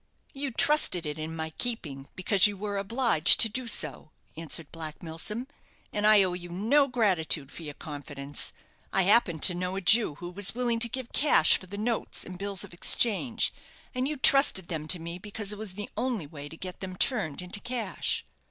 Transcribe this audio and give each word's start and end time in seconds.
"You 0.33 0.49
trusted 0.49 1.05
it 1.05 1.19
in 1.19 1.35
my 1.35 1.51
keeping 1.59 2.07
because 2.15 2.47
you 2.47 2.57
were 2.57 2.79
obliged 2.79 3.39
to 3.39 3.47
do 3.47 3.67
so," 3.67 4.09
answered 4.35 4.71
Black 4.71 5.03
Milsom, 5.03 5.45
"and 5.93 6.07
I 6.07 6.23
owe 6.23 6.33
you 6.33 6.49
no 6.49 6.87
gratitude 6.87 7.51
for 7.51 7.61
your 7.61 7.75
confidence. 7.75 8.51
I 8.91 9.03
happened 9.03 9.43
to 9.43 9.53
know 9.53 9.75
a 9.75 9.81
Jew 9.81 10.15
who 10.15 10.31
was 10.31 10.55
willing 10.55 10.79
to 10.79 10.89
give 10.89 11.13
cash 11.13 11.55
for 11.55 11.67
the 11.67 11.77
notes 11.77 12.23
and 12.25 12.39
bills 12.39 12.63
of 12.63 12.73
exchange; 12.73 13.53
and 13.93 14.07
you 14.07 14.17
trusted 14.17 14.69
them 14.69 14.87
to 14.87 14.97
me 14.97 15.19
because 15.19 15.53
it 15.53 15.59
was 15.59 15.75
the 15.75 15.91
only 15.95 16.25
way 16.25 16.49
to 16.49 16.57
get 16.57 16.79
them 16.79 16.95
turned 16.95 17.43
into 17.43 17.59
cash." 17.59 18.25